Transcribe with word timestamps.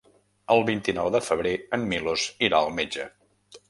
El 0.55 0.63
vint-i-nou 0.69 1.11
de 1.17 1.23
febrer 1.27 1.53
en 1.79 1.87
Milos 1.95 2.27
irà 2.51 2.65
al 2.67 2.77
metge. 2.83 3.11